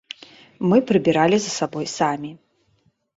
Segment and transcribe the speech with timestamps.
[0.69, 2.31] Мы прыбіралі за сабой самі.